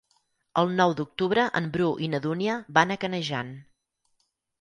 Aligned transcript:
El 0.59 0.71
nou 0.77 0.93
d'octubre 0.99 1.43
en 1.59 1.67
Bru 1.75 1.89
i 2.05 2.07
na 2.13 2.21
Dúnia 2.23 2.55
van 2.79 2.95
a 2.95 2.97
Canejan. 3.05 3.53